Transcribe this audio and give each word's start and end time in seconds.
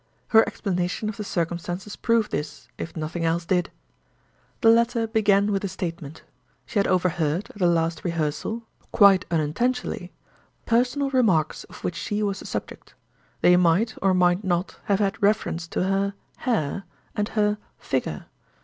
Her 0.29 0.41
explanation 0.47 1.09
of 1.09 1.17
the 1.17 1.23
circumstances 1.23 1.95
proved 1.95 2.31
this, 2.31 2.67
if 2.79 2.97
nothing 2.97 3.23
else 3.23 3.45
did. 3.45 3.69
The 4.61 4.71
letter 4.71 5.05
began 5.05 5.51
with 5.51 5.63
a 5.63 5.67
statement: 5.67 6.23
She 6.65 6.79
had 6.79 6.87
overheard, 6.87 7.51
at 7.51 7.59
the 7.59 7.67
last 7.67 8.03
rehearsal 8.03 8.63
(quite 8.91 9.25
unintentionally), 9.29 10.11
personal 10.65 11.11
remarks 11.11 11.65
of 11.65 11.83
which 11.83 11.95
she 11.97 12.23
was 12.23 12.39
the 12.39 12.47
subject. 12.47 12.95
They 13.41 13.55
might, 13.57 13.93
or 14.01 14.15
might 14.15 14.43
not, 14.43 14.79
have 14.85 14.97
had 14.97 15.21
reference 15.21 15.67
to 15.67 15.83
her—Hair; 15.83 16.83
and 17.15 17.29
her—Figure. 17.29 18.25